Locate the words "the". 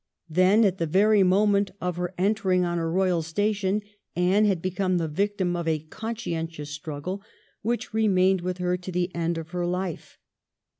0.79-0.87, 4.97-5.07, 8.91-9.13